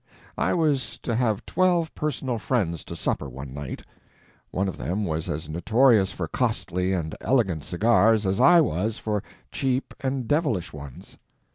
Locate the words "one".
3.29-3.53, 4.49-4.67